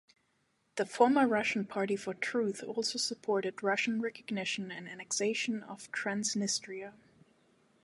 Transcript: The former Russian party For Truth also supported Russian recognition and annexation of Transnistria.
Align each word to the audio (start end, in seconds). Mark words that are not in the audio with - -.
The 0.77 0.87
former 0.87 1.27
Russian 1.27 1.63
party 1.63 1.95
For 1.95 2.15
Truth 2.15 2.63
also 2.63 2.97
supported 2.97 3.61
Russian 3.61 4.01
recognition 4.01 4.71
and 4.71 4.89
annexation 4.89 5.61
of 5.61 5.91
Transnistria. 5.91 6.93